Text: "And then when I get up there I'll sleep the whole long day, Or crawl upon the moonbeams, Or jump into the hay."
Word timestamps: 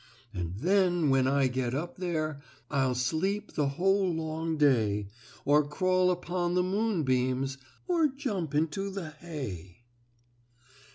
"And 0.33 0.55
then 0.55 1.11
when 1.11 1.27
I 1.27 1.45
get 1.45 1.75
up 1.75 1.97
there 1.97 2.41
I'll 2.71 2.95
sleep 2.95 3.51
the 3.53 3.67
whole 3.67 4.11
long 4.11 4.57
day, 4.57 5.09
Or 5.45 5.63
crawl 5.63 6.09
upon 6.09 6.55
the 6.55 6.63
moonbeams, 6.63 7.59
Or 7.87 8.07
jump 8.07 8.55
into 8.55 8.89
the 8.89 9.11
hay." 9.11 9.81